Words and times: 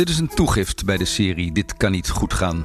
Dit 0.00 0.08
is 0.08 0.18
een 0.18 0.34
toegift 0.34 0.84
bij 0.84 0.96
de 0.96 1.04
serie 1.04 1.52
Dit 1.52 1.76
kan 1.76 1.90
niet 1.90 2.08
goed 2.08 2.34
gaan. 2.34 2.64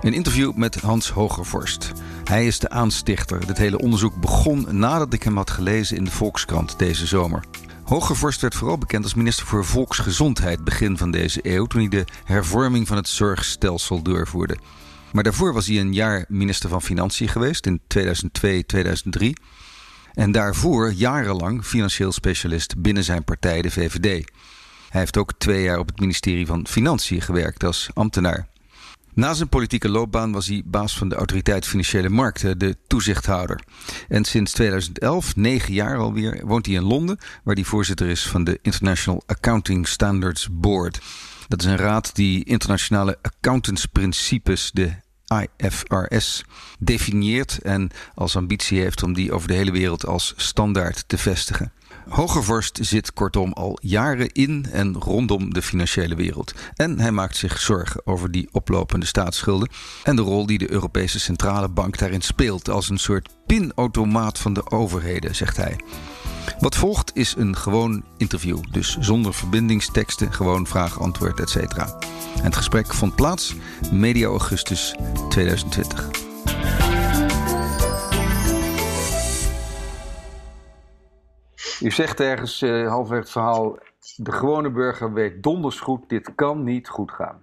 Een 0.00 0.12
interview 0.12 0.54
met 0.54 0.74
Hans 0.74 1.10
Hogervorst. 1.10 1.92
Hij 2.24 2.46
is 2.46 2.58
de 2.58 2.68
aanstichter. 2.68 3.46
Dit 3.46 3.58
hele 3.58 3.78
onderzoek 3.78 4.20
begon 4.20 4.66
nadat 4.78 5.12
ik 5.12 5.22
hem 5.22 5.36
had 5.36 5.50
gelezen 5.50 5.96
in 5.96 6.04
de 6.04 6.10
Volkskrant 6.10 6.78
deze 6.78 7.06
zomer. 7.06 7.44
Hogervorst 7.84 8.40
werd 8.40 8.54
vooral 8.54 8.78
bekend 8.78 9.04
als 9.04 9.14
minister 9.14 9.46
voor 9.46 9.64
Volksgezondheid 9.64 10.64
begin 10.64 10.98
van 10.98 11.10
deze 11.10 11.40
eeuw, 11.42 11.64
toen 11.66 11.80
hij 11.80 11.88
de 11.88 12.04
hervorming 12.24 12.86
van 12.86 12.96
het 12.96 13.08
zorgstelsel 13.08 14.02
doorvoerde. 14.02 14.56
Maar 15.12 15.22
daarvoor 15.22 15.52
was 15.52 15.66
hij 15.66 15.80
een 15.80 15.94
jaar 15.94 16.24
minister 16.28 16.68
van 16.68 16.82
Financiën 16.82 17.28
geweest 17.28 17.66
in 17.66 17.80
2002, 17.86 18.66
2003. 18.66 19.36
En 20.12 20.32
daarvoor 20.32 20.92
jarenlang 20.92 21.64
financieel 21.64 22.12
specialist 22.12 22.82
binnen 22.82 23.04
zijn 23.04 23.24
partij, 23.24 23.62
de 23.62 23.70
VVD. 23.70 24.30
Hij 24.90 25.00
heeft 25.00 25.16
ook 25.16 25.32
twee 25.38 25.62
jaar 25.62 25.78
op 25.78 25.86
het 25.86 26.00
ministerie 26.00 26.46
van 26.46 26.66
Financiën 26.66 27.20
gewerkt 27.20 27.64
als 27.64 27.90
ambtenaar. 27.94 28.48
Na 29.14 29.34
zijn 29.34 29.48
politieke 29.48 29.88
loopbaan 29.88 30.32
was 30.32 30.46
hij 30.46 30.62
baas 30.64 30.96
van 30.96 31.08
de 31.08 31.14
Autoriteit 31.14 31.66
Financiële 31.66 32.08
Markten, 32.08 32.58
de 32.58 32.76
toezichthouder. 32.86 33.60
En 34.08 34.24
sinds 34.24 34.52
2011, 34.52 35.36
negen 35.36 35.74
jaar 35.74 35.98
alweer, 35.98 36.46
woont 36.46 36.66
hij 36.66 36.74
in 36.74 36.82
Londen, 36.82 37.18
waar 37.44 37.54
hij 37.54 37.64
voorzitter 37.64 38.08
is 38.08 38.26
van 38.26 38.44
de 38.44 38.58
International 38.62 39.22
Accounting 39.26 39.88
Standards 39.88 40.48
Board. 40.50 41.00
Dat 41.48 41.60
is 41.60 41.66
een 41.66 41.76
raad 41.76 42.14
die 42.14 42.44
internationale 42.44 43.18
accountantsprincipes, 43.22 44.70
de 44.72 44.92
IFRS, 45.56 46.44
definieert 46.78 47.58
en 47.58 47.90
als 48.14 48.36
ambitie 48.36 48.80
heeft 48.80 49.02
om 49.02 49.12
die 49.12 49.32
over 49.32 49.48
de 49.48 49.54
hele 49.54 49.72
wereld 49.72 50.06
als 50.06 50.34
standaard 50.36 51.04
te 51.06 51.18
vestigen. 51.18 51.72
Hogevorst 52.10 52.78
zit 52.82 53.12
kortom 53.12 53.52
al 53.52 53.78
jaren 53.82 54.32
in 54.32 54.66
en 54.72 54.94
rondom 54.94 55.52
de 55.52 55.62
financiële 55.62 56.14
wereld. 56.14 56.54
En 56.74 57.00
hij 57.00 57.12
maakt 57.12 57.36
zich 57.36 57.60
zorgen 57.60 58.06
over 58.06 58.30
die 58.30 58.48
oplopende 58.52 59.06
staatsschulden 59.06 59.68
en 60.02 60.16
de 60.16 60.22
rol 60.22 60.46
die 60.46 60.58
de 60.58 60.70
Europese 60.70 61.20
Centrale 61.20 61.68
Bank 61.68 61.98
daarin 61.98 62.20
speelt 62.20 62.68
als 62.68 62.88
een 62.88 62.98
soort 62.98 63.28
pinautomaat 63.46 64.38
van 64.38 64.52
de 64.52 64.70
overheden, 64.70 65.34
zegt 65.34 65.56
hij. 65.56 65.76
Wat 66.58 66.76
volgt 66.76 67.10
is 67.14 67.34
een 67.36 67.56
gewoon 67.56 68.04
interview, 68.16 68.58
dus 68.70 68.96
zonder 69.00 69.34
verbindingsteksten, 69.34 70.32
gewoon 70.32 70.66
vraag-antwoord, 70.66 71.40
etc. 71.40 71.56
En 72.36 72.44
het 72.44 72.56
gesprek 72.56 72.94
vond 72.94 73.14
plaats 73.14 73.54
medio 73.92 74.30
augustus 74.30 74.94
2020. 75.28 76.29
U 81.82 81.90
zegt 81.90 82.20
ergens 82.20 82.62
uh, 82.62 82.88
halverwege 82.88 83.22
het 83.22 83.30
verhaal: 83.30 83.78
de 84.16 84.32
gewone 84.32 84.70
burger 84.70 85.12
weet 85.12 85.42
donders 85.42 85.80
goed, 85.80 86.08
dit 86.08 86.34
kan 86.34 86.64
niet 86.64 86.88
goed 86.88 87.10
gaan. 87.10 87.40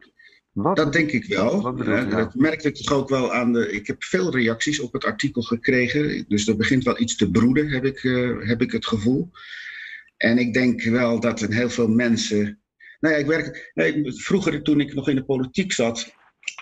Wat 0.51 0.75
dat 0.75 0.93
denk 0.93 1.11
ik 1.11 1.25
wel. 1.25 1.61
Wat 1.61 1.85
dat 2.11 2.35
merkte 2.35 2.67
ik 2.67 2.75
toch 2.75 2.93
ook 2.93 3.09
wel 3.09 3.33
aan 3.33 3.53
de. 3.53 3.71
Ik 3.71 3.87
heb 3.87 4.03
veel 4.03 4.31
reacties 4.31 4.79
op 4.79 4.93
het 4.93 5.05
artikel 5.05 5.41
gekregen. 5.41 6.25
Dus 6.27 6.47
er 6.47 6.55
begint 6.55 6.83
wel 6.83 6.99
iets 6.99 7.15
te 7.15 7.31
broeden, 7.31 7.69
heb 7.69 7.85
ik, 7.85 8.03
uh, 8.03 8.47
heb 8.47 8.61
ik 8.61 8.71
het 8.71 8.85
gevoel. 8.85 9.29
En 10.17 10.37
ik 10.37 10.53
denk 10.53 10.83
wel 10.83 11.19
dat 11.19 11.41
er 11.41 11.53
heel 11.53 11.69
veel 11.69 11.87
mensen. 11.87 12.59
Nou 12.99 13.13
ja, 13.13 13.19
ik 13.19 13.25
werk. 13.25 13.71
Nee, 13.73 14.13
vroeger, 14.13 14.63
toen 14.63 14.79
ik 14.79 14.93
nog 14.93 15.09
in 15.09 15.15
de 15.15 15.25
politiek 15.25 15.73
zat, 15.73 16.13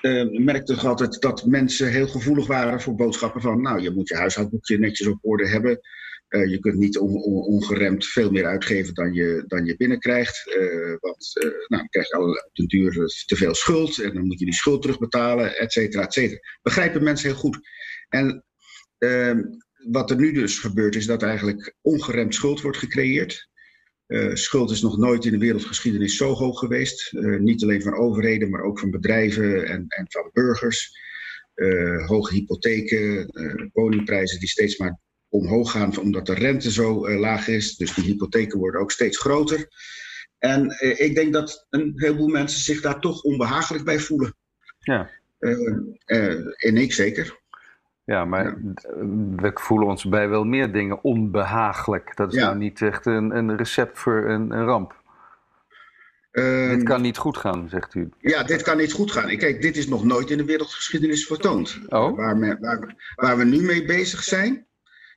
uh, 0.02 0.40
merkte 0.40 0.74
ik 0.74 0.84
altijd 0.84 1.22
dat 1.22 1.46
mensen 1.46 1.92
heel 1.92 2.08
gevoelig 2.08 2.48
waren 2.48 2.82
voor 2.82 2.96
boodschappen 2.96 3.42
van. 3.42 3.62
Nou, 3.62 3.82
je 3.82 3.92
moet 3.92 4.08
je 4.08 4.16
huishoudboekje 4.16 4.78
netjes 4.78 5.08
op 5.08 5.20
orde 5.22 5.48
hebben. 5.48 5.80
Uh, 6.30 6.50
je 6.50 6.60
kunt 6.60 6.76
niet 6.76 6.98
on, 6.98 7.14
on, 7.14 7.42
ongeremd 7.42 8.06
veel 8.06 8.32
meer 8.32 8.46
uitgeven 8.46 8.94
dan 8.94 9.14
je, 9.14 9.44
dan 9.48 9.66
je 9.66 9.76
binnenkrijgt. 9.76 10.58
Uh, 10.60 10.96
want 11.00 11.32
uh, 11.44 11.50
nou, 11.50 11.66
dan 11.68 11.88
krijg 11.90 12.08
je 12.08 12.16
al 12.16 12.30
op 12.30 12.50
den 12.54 12.68
duur 12.68 12.94
te 13.26 13.36
veel 13.36 13.56
schuld 13.56 14.00
en 14.00 14.14
dan 14.14 14.26
moet 14.26 14.40
je 14.40 14.46
die 14.46 14.54
schuld 14.54 14.82
terugbetalen, 14.82 15.58
et 15.58 15.72
cetera, 15.72 16.04
et 16.04 16.14
cetera. 16.14 16.40
Begrijpen 16.62 17.04
mensen 17.04 17.30
heel 17.30 17.38
goed. 17.38 17.60
En 18.10 18.44
ehm, 18.98 19.42
wat 19.92 20.10
er 20.10 20.16
nu 20.16 20.32
dus 20.32 20.60
gebeurt 20.60 20.96
is 20.96 21.06
dat 21.06 21.24
eigenlijk 21.24 21.76
ongeremd 21.82 22.36
schuld 22.36 22.62
wordt 22.62 22.78
gecreëerd. 22.78 23.50
schuld 24.34 24.72
is 24.72 24.82
nog 24.82 24.98
nooit 24.98 25.26
in 25.26 25.32
de 25.32 25.38
wereldgeschiedenis 25.38 26.18
zo 26.18 26.34
hoog 26.34 26.60
geweest. 26.60 27.12
niet 27.40 27.64
alleen 27.64 27.82
van 27.82 27.98
overheden, 27.98 28.50
maar 28.50 28.64
ook 28.64 28.80
van 28.80 28.92
bedrijven 28.92 29.68
en, 29.68 29.86
en 29.88 30.06
van 30.10 30.30
burgers. 30.34 30.92
hoge 32.06 32.34
hypotheken, 32.34 33.30
woningprijzen 33.74 34.40
die 34.40 34.50
steeds 34.50 34.78
maar 34.78 35.00
omhoog 35.36 35.72
gaan 35.72 35.98
omdat 35.98 36.26
de 36.26 36.34
rente 36.34 36.72
zo 36.72 37.08
uh, 37.08 37.20
laag 37.20 37.48
is. 37.48 37.76
Dus 37.76 37.94
die 37.94 38.04
hypotheken 38.04 38.60
worden 38.60 38.82
ook 38.82 38.92
steeds 38.92 39.18
groter. 39.18 39.68
En 40.38 40.66
uh, 40.66 41.00
ik 41.00 41.16
denk 41.16 41.34
dat 41.34 41.68
een 41.70 41.94
heleboel 41.96 42.28
mensen 42.28 42.60
zich 42.60 42.82
daar 42.82 43.00
toch 43.00 43.22
onbehagelijk 43.22 43.86
bij 43.86 44.00
voelen. 44.00 44.36
Ja. 44.80 45.10
Uh, 45.40 46.66
en 46.66 46.78
ik 46.78 46.94
zeker. 46.94 47.40
Ja, 48.04 48.26
maar 48.26 48.46
ja. 48.46 48.56
we 49.36 49.52
voelen 49.54 49.88
ons 49.88 50.04
bij 50.04 50.30
wel 50.30 50.44
meer 50.44 50.72
dingen 50.72 51.04
onbehagelijk. 51.04 52.16
Dat 52.16 52.34
is 52.34 52.40
ja. 52.40 52.46
nou 52.46 52.58
niet 52.58 52.82
echt 52.82 53.06
een, 53.06 53.36
een 53.38 53.58
recept 53.58 54.00
voor 54.00 54.30
een, 54.30 54.52
een 54.52 54.66
ramp. 54.66 55.02
dit 56.32 56.84
kan 56.84 57.02
niet 57.02 57.18
goed 57.18 57.38
gaan, 57.38 57.70
zegt 57.70 57.96
u. 57.96 58.10
Ja, 58.20 58.44
dit 58.44 58.62
kan 58.62 58.78
niet 58.78 58.94
goed 58.94 59.12
gaan. 59.12 59.38
Kijk, 59.38 59.62
dit 59.62 59.78
is 59.78 59.88
nog 59.88 60.04
nooit 60.04 60.30
in 60.30 60.38
de 60.38 60.46
wereldgeschiedenis 60.46 61.26
vertoond. 61.26 61.80
Oh? 61.88 62.16
Waar, 62.16 62.38
me, 62.38 62.58
waar, 62.60 63.14
waar 63.16 63.38
we 63.38 63.44
nu 63.44 63.62
mee 63.62 63.86
bezig 63.86 64.24
zijn, 64.24 64.66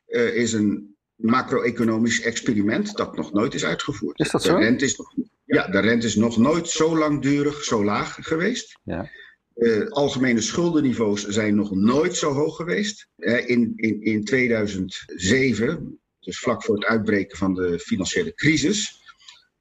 uh, 0.08 0.36
is 0.36 0.52
een 0.52 0.96
macro-economisch 1.14 2.20
experiment 2.20 2.96
dat 2.96 3.16
nog 3.16 3.32
nooit 3.32 3.54
is 3.54 3.64
uitgevoerd. 3.64 4.18
Is 4.18 4.30
dat 4.30 4.42
zo? 4.42 4.58
De 4.58 4.64
rente 4.64 4.84
is 4.84 4.96
nog, 4.96 5.14
ja, 5.44 5.66
de 5.66 5.78
rente 5.78 6.06
is 6.06 6.14
nog 6.14 6.36
nooit 6.36 6.68
zo 6.68 6.98
langdurig 6.98 7.64
zo 7.64 7.84
laag 7.84 8.16
geweest. 8.20 8.78
Ja. 8.82 9.10
Uh, 9.54 9.88
algemene 9.88 10.40
schuldenniveaus 10.40 11.26
zijn 11.26 11.54
nog 11.54 11.74
nooit 11.74 12.16
zo 12.16 12.32
hoog 12.32 12.56
geweest. 12.56 13.08
Uh, 13.16 13.48
in, 13.48 13.72
in, 13.76 14.02
in 14.02 14.24
2007, 14.24 16.00
dus 16.20 16.38
vlak 16.38 16.64
voor 16.64 16.74
het 16.74 16.84
uitbreken 16.84 17.38
van 17.38 17.54
de 17.54 17.78
financiële 17.78 18.34
crisis, 18.34 19.00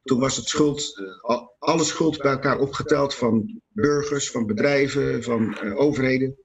toen 0.03 0.19
was 0.19 0.35
het 0.35 0.47
schuld, 0.47 0.99
uh, 0.99 1.41
alle 1.59 1.83
schuld 1.83 2.17
bij 2.17 2.31
elkaar 2.31 2.59
opgeteld 2.59 3.15
van 3.15 3.61
burgers, 3.67 4.31
van 4.31 4.45
bedrijven, 4.45 5.23
van 5.23 5.59
overheden. 5.75 6.37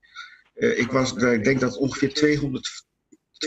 ik, 0.55 0.91
was, 0.91 1.13
ik 1.13 1.45
denk 1.45 1.61
dat 1.61 1.77
ongeveer 1.77 2.15
200 2.15 2.85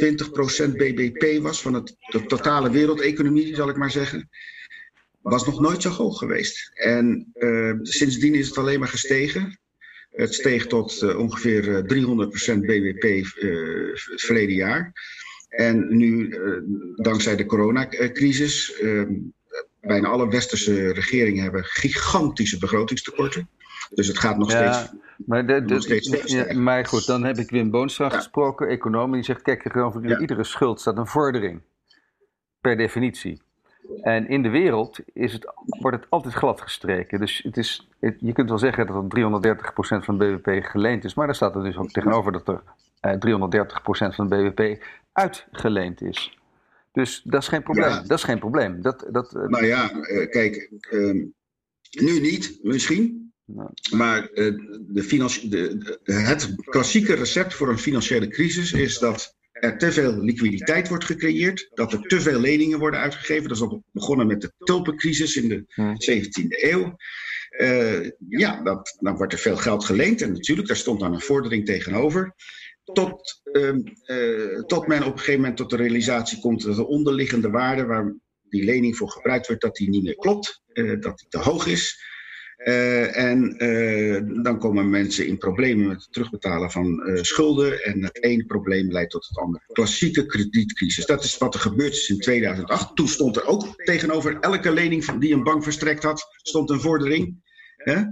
20% 0.04 0.76
BBP 0.76 1.42
was 1.42 1.62
van 1.62 1.74
het, 1.74 1.96
de 2.00 2.26
totale 2.26 2.70
wereldeconomie, 2.70 3.56
zal 3.56 3.70
ik 3.70 3.76
maar 3.76 3.92
zeggen, 3.92 4.30
was 5.22 5.46
nog 5.46 5.60
nooit 5.60 5.82
zo 5.82 5.90
hoog 5.90 6.18
geweest. 6.18 6.72
En 6.74 7.32
uh, 7.36 7.74
sindsdien 7.82 8.34
is 8.34 8.48
het 8.48 8.58
alleen 8.58 8.80
maar 8.80 8.88
gestegen. 8.88 9.60
Het 10.12 10.34
steeg 10.34 10.68
tot 10.68 11.02
uh, 11.02 11.20
ongeveer 11.20 11.64
300% 11.64 12.60
BBP 12.60 13.04
uh, 13.04 13.94
het 13.94 14.22
verleden 14.22 14.56
jaar. 14.56 14.94
En 15.50 15.98
nu, 15.98 16.38
dankzij 16.96 17.36
de 17.36 17.46
coronacrisis, 17.46 18.82
bijna 19.82 20.08
alle 20.08 20.30
westerse 20.30 20.94
regeringen 20.94 21.44
hebben 21.44 21.64
gigantische 21.64 22.58
begrotingstekorten. 22.58 23.50
Dus 23.94 24.08
het 24.08 24.20
gaat 24.20 24.38
nog 24.38 24.52
ja, 24.52 24.74
steeds. 24.74 25.04
Maar, 25.18 25.46
de, 25.46 25.66
de, 25.66 25.82
steeds 25.82 26.32
ja, 26.32 26.54
maar 26.54 26.86
goed, 26.86 27.06
dan 27.06 27.24
heb 27.24 27.38
ik 27.38 27.50
Wim 27.50 27.70
Boonstra 27.70 28.06
ja. 28.06 28.16
gesproken, 28.16 28.68
econoom, 28.68 29.12
die 29.12 29.24
zegt: 29.24 29.42
kijk, 29.42 29.62
tegenover 29.62 30.08
ja. 30.08 30.20
iedere 30.20 30.44
schuld 30.44 30.80
staat 30.80 30.98
een 30.98 31.08
vordering. 31.08 31.62
Per 32.62 32.78
definitie. 32.78 33.42
En 34.02 34.28
in 34.28 34.44
de 34.44 34.50
wereld 34.50 35.00
is 35.14 35.34
het, 35.34 35.54
wordt 35.66 35.98
het 35.98 36.10
altijd 36.10 36.34
glad 36.34 36.62
gestreken. 36.62 37.20
Dus 37.20 37.42
het 37.44 37.58
is, 37.58 37.90
het, 38.00 38.16
je 38.20 38.34
kunt 38.34 38.50
wel 38.50 38.58
zeggen 38.58 38.88
dat 38.88 39.04
het 39.04 39.16
330% 40.02 40.06
van 40.06 40.18
de 40.18 40.26
BBP 40.26 40.66
geleend 40.66 41.04
is, 41.04 41.14
maar 41.14 41.26
daar 41.26 41.36
staat 41.36 41.56
er 41.56 41.64
dus 41.64 41.78
ook 41.78 41.92
tegenover 41.92 42.32
dat 42.32 42.48
er 42.48 42.62
eh, 43.00 43.14
330% 43.14 44.16
van 44.16 44.30
de 44.30 44.52
BBP 44.54 44.84
uitgeleend 45.12 46.02
is. 46.02 46.38
Dus 46.92 47.22
dat 47.24 47.42
is 47.42 47.48
geen 47.48 47.64
probleem. 47.64 47.90
Ja. 47.90 48.02
Dat 48.02 48.18
is 48.18 48.24
geen 48.24 48.40
probleem. 48.40 48.82
Dat, 48.82 49.06
dat, 49.12 49.36
uh, 49.36 49.48
nou 49.48 49.66
ja, 49.66 49.92
uh, 49.94 50.30
kijk, 50.30 50.72
uh, 50.92 51.26
nu 51.92 52.20
niet, 52.20 52.60
misschien. 52.62 53.25
Maar 53.92 54.22
uh, 54.22 54.58
de 54.88 55.40
de, 55.50 55.98
de, 56.04 56.14
het 56.14 56.56
klassieke 56.56 57.14
recept 57.14 57.54
voor 57.54 57.70
een 57.70 57.80
financiële 57.80 58.28
crisis 58.28 58.72
is 58.72 59.00
dat 59.00 59.36
er 59.52 59.78
te 59.78 59.92
veel 59.92 60.18
liquiditeit 60.18 60.88
wordt 60.88 61.06
gecreëerd, 61.06 61.70
dat 61.74 61.94
er 61.94 62.02
te 62.02 62.22
veel 62.22 62.40
leningen 62.40 62.80
worden 62.80 63.00
uitgegeven. 63.00 63.48
Dat 63.48 63.58
is 63.58 63.64
ook 63.64 63.82
begonnen 63.92 64.28
met 64.28 64.42
de 64.42 64.54
tulpencrisis 64.58 65.36
in 65.36 65.48
de 65.48 65.66
17e 66.12 66.64
eeuw. 66.64 66.96
Uh, 67.58 68.10
ja, 68.30 68.64
dat, 68.64 68.98
dan 69.00 69.16
wordt 69.16 69.34
er 69.34 69.40
veel 69.40 69.58
geld 69.58 69.86
geleend 69.86 70.22
en 70.22 70.32
natuurlijk, 70.32 70.68
daar 70.68 70.78
stond 70.78 71.00
dan 71.00 71.14
een 71.14 71.22
vordering 71.22 71.66
tegenover. 71.66 72.36
Tot, 72.84 73.42
uh, 73.44 73.74
uh, 74.06 74.64
tot 74.66 74.88
men 74.88 75.04
op 75.04 75.12
een 75.12 75.20
gegeven 75.20 75.40
moment 75.40 75.58
tot 75.58 75.70
de 75.70 75.76
realisatie 75.76 76.40
komt 76.40 76.64
dat 76.64 76.76
de 76.76 76.88
onderliggende 76.88 77.50
waarde 77.50 77.86
waar 77.86 78.16
die 78.50 78.64
lening 78.64 78.98
voor 78.98 79.10
gebruikt 79.10 79.48
wordt, 79.48 79.62
dat 79.62 79.76
die 79.76 79.90
niet 79.90 80.04
meer 80.04 80.16
klopt, 80.16 80.62
dat 81.00 81.18
die 81.18 81.28
te 81.30 81.40
hoog 81.40 81.68
is. 81.68 82.14
Uh, 82.58 83.18
en 83.18 83.64
uh, 83.64 84.44
dan 84.44 84.60
komen 84.60 84.90
mensen 84.90 85.28
in 85.28 85.38
problemen 85.38 85.88
met 85.88 86.02
het 86.02 86.14
terugbetalen 86.14 86.72
van 86.72 87.10
uh, 87.10 87.22
schulden. 87.22 87.84
En 87.84 88.04
het 88.04 88.24
ene 88.24 88.46
probleem 88.46 88.92
leidt 88.92 89.12
tot 89.12 89.28
het 89.28 89.38
andere. 89.38 89.64
Klassieke 89.68 90.26
kredietcrisis. 90.26 91.06
Dat 91.06 91.24
is 91.24 91.38
wat 91.38 91.54
er 91.54 91.60
gebeurd 91.60 91.94
is 91.94 92.10
in 92.10 92.20
2008. 92.20 92.96
Toen 92.96 93.08
stond 93.08 93.36
er 93.36 93.46
ook 93.46 93.84
tegenover 93.84 94.40
elke 94.40 94.72
lening 94.72 95.06
die 95.20 95.34
een 95.34 95.44
bank 95.44 95.64
verstrekt 95.64 96.04
had, 96.04 96.28
stond 96.38 96.70
een 96.70 96.82
vordering. 96.82 97.44
Hè? 97.76 98.04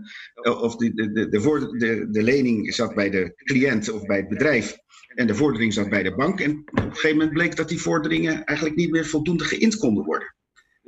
Of 0.51 0.75
de, 0.75 0.93
de, 0.93 1.11
de, 1.11 1.29
de, 1.29 1.77
de, 1.77 2.07
de 2.11 2.23
lening 2.23 2.73
zat 2.73 2.95
bij 2.95 3.09
de 3.09 3.33
cliënt 3.35 3.91
of 3.91 4.05
bij 4.05 4.17
het 4.17 4.29
bedrijf. 4.29 4.77
En 5.15 5.27
de 5.27 5.35
vordering 5.35 5.73
zat 5.73 5.89
bij 5.89 6.03
de 6.03 6.15
bank. 6.15 6.39
En 6.39 6.51
op 6.51 6.77
een 6.77 6.83
gegeven 6.83 7.17
moment 7.17 7.33
bleek 7.33 7.55
dat 7.55 7.69
die 7.69 7.81
vorderingen 7.81 8.43
eigenlijk 8.43 8.77
niet 8.77 8.91
meer 8.91 9.05
voldoende 9.05 9.43
geïnd 9.43 9.77
konden 9.77 10.03
worden. 10.03 10.35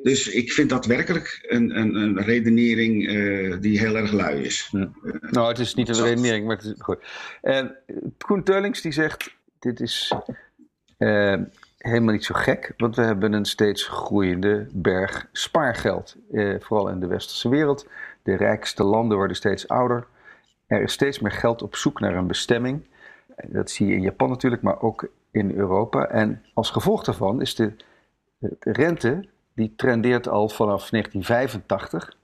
Dus 0.05 0.27
ik 0.27 0.51
vind 0.51 0.69
dat 0.69 0.85
werkelijk 0.85 1.45
een, 1.47 1.79
een, 1.79 1.95
een 1.95 2.21
redenering 2.21 3.09
uh, 3.09 3.55
die 3.59 3.79
heel 3.79 3.95
erg 3.95 4.11
lui 4.11 4.43
is. 4.43 4.69
Ja. 4.71 4.89
nou, 5.31 5.47
het 5.47 5.59
is 5.59 5.73
niet 5.73 5.89
een 5.89 6.03
redenering, 6.03 6.47
maar 6.47 6.55
het 6.55 6.65
is 6.65 6.73
goed. 6.77 6.97
En 7.41 7.75
Koen 8.17 8.43
Teulings 8.43 8.81
die 8.81 8.91
zegt: 8.91 9.35
Dit 9.59 9.79
is 9.79 10.13
uh, 10.97 11.35
helemaal 11.77 12.13
niet 12.13 12.25
zo 12.25 12.33
gek, 12.35 12.73
want 12.77 12.95
we 12.95 13.01
hebben 13.01 13.33
een 13.33 13.45
steeds 13.45 13.87
groeiende 13.87 14.67
berg 14.71 15.27
spaargeld. 15.31 16.15
Uh, 16.31 16.55
vooral 16.59 16.89
in 16.89 16.99
de 16.99 17.07
westerse 17.07 17.49
wereld. 17.49 17.87
De 18.23 18.35
rijkste 18.35 18.83
landen 18.83 19.17
worden 19.17 19.35
steeds 19.35 19.67
ouder. 19.67 20.07
Er 20.67 20.81
is 20.81 20.93
steeds 20.93 21.19
meer 21.19 21.31
geld 21.31 21.61
op 21.61 21.75
zoek 21.75 21.99
naar 21.99 22.15
een 22.15 22.27
bestemming. 22.27 22.85
Dat 23.45 23.71
zie 23.71 23.87
je 23.87 23.93
in 23.93 24.01
Japan 24.01 24.29
natuurlijk, 24.29 24.61
maar 24.61 24.81
ook 24.81 25.07
in 25.31 25.51
Europa. 25.51 26.07
En 26.07 26.43
als 26.53 26.69
gevolg 26.69 27.03
daarvan 27.03 27.41
is 27.41 27.55
de, 27.55 27.73
de 28.39 28.71
rente, 28.71 29.33
die 29.55 29.73
trendeert 29.75 30.27
al 30.27 30.49
vanaf 30.49 30.89
1985, 30.89 32.17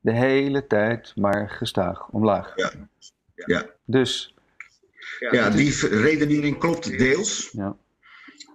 de 0.00 0.12
hele 0.12 0.66
tijd 0.66 1.12
maar 1.16 1.50
gestaag 1.50 2.08
omlaag. 2.08 2.52
Ja. 2.56 2.72
ja. 3.34 3.66
Dus. 3.84 4.34
Ja, 5.30 5.50
die 5.50 5.88
redenering 5.88 6.58
klopt 6.58 6.98
deels. 6.98 7.50
Ja. 7.52 7.76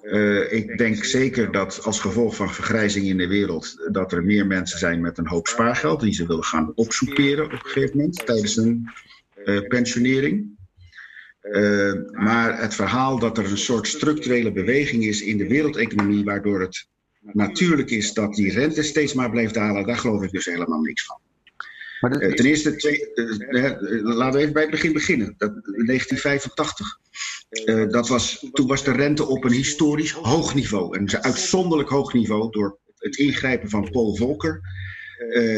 Uh, 0.01 0.51
ik 0.51 0.77
denk 0.77 1.03
zeker 1.03 1.51
dat 1.51 1.83
als 1.83 1.99
gevolg 1.99 2.35
van 2.35 2.53
vergrijzing 2.53 3.05
in 3.05 3.17
de 3.17 3.27
wereld, 3.27 3.89
dat 3.91 4.11
er 4.11 4.23
meer 4.23 4.47
mensen 4.47 4.79
zijn 4.79 5.01
met 5.01 5.17
een 5.17 5.27
hoop 5.27 5.47
spaargeld 5.47 5.99
die 5.99 6.13
ze 6.13 6.27
willen 6.27 6.43
gaan 6.43 6.71
opsoeperen 6.75 7.45
op 7.45 7.51
een 7.51 7.59
gegeven 7.59 7.97
moment 7.97 8.25
tijdens 8.25 8.57
een 8.57 8.91
uh, 9.45 9.67
pensionering. 9.67 10.57
Uh, 11.41 11.93
maar 12.11 12.61
het 12.61 12.75
verhaal 12.75 13.19
dat 13.19 13.37
er 13.37 13.51
een 13.51 13.57
soort 13.57 13.87
structurele 13.87 14.51
beweging 14.51 15.03
is 15.03 15.21
in 15.21 15.37
de 15.37 15.47
wereldeconomie, 15.47 16.23
waardoor 16.23 16.61
het 16.61 16.87
natuurlijk 17.33 17.89
is 17.89 18.13
dat 18.13 18.35
die 18.35 18.51
rente 18.51 18.83
steeds 18.83 19.13
maar 19.13 19.29
blijft 19.29 19.53
dalen, 19.53 19.85
daar 19.85 19.97
geloof 19.97 20.23
ik 20.23 20.31
dus 20.31 20.45
helemaal 20.45 20.81
niks 20.81 21.05
van. 21.05 21.19
Maar 21.99 22.21
uh, 22.21 22.33
ten 22.33 22.45
eerste, 22.45 22.75
twee, 22.75 23.11
uh, 23.15 24.03
laten 24.03 24.33
we 24.33 24.39
even 24.39 24.53
bij 24.53 24.61
het 24.61 24.71
begin 24.71 24.93
beginnen. 24.93 25.35
Dat, 25.37 25.51
1985. 25.63 26.99
dat 27.91 28.07
was, 28.07 28.47
toen 28.51 28.67
was 28.67 28.83
de 28.83 28.91
rente 28.91 29.25
op 29.25 29.43
een 29.43 29.51
historisch 29.51 30.11
hoog 30.11 30.55
niveau. 30.55 30.97
Een 30.97 31.17
uitzonderlijk 31.17 31.89
hoog 31.89 32.13
niveau 32.13 32.51
door 32.51 32.77
het 32.97 33.17
ingrijpen 33.17 33.69
van 33.69 33.89
Paul 33.89 34.15
Volcker. 34.15 34.61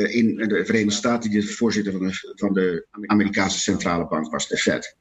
in 0.10 0.36
de 0.36 0.66
Verenigde 0.66 0.92
Staten, 0.92 1.30
die 1.30 1.42
de 1.42 1.48
voorzitter 1.48 1.92
van 1.92 2.08
de, 2.08 2.36
van 2.36 2.54
de 2.54 2.88
Amerikaanse 3.06 3.60
centrale 3.60 4.08
bank 4.08 4.32
was, 4.32 4.48
de 4.48 4.58
Fed. 4.58 4.96